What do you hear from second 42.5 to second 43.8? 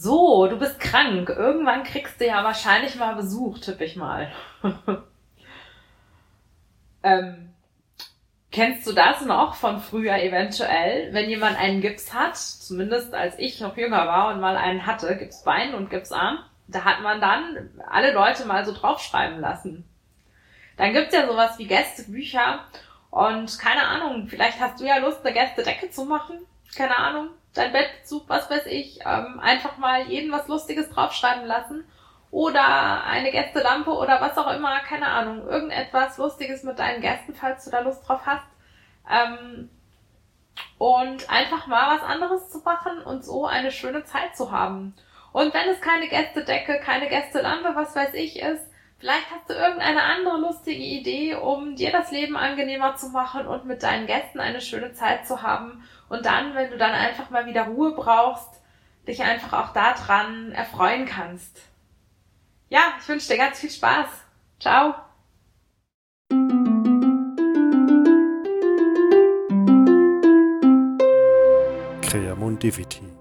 zu machen und so eine